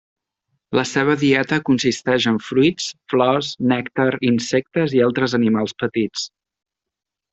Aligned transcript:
La 0.77 0.83
seva 0.91 1.15
dieta 1.23 1.59
consisteix 1.67 2.25
en 2.31 2.39
fruits, 2.47 2.87
flors, 3.13 3.51
nèctar, 3.73 4.09
insectes 4.31 4.97
i 4.99 5.05
altres 5.11 5.37
animals 5.41 5.77
petits. 5.85 6.25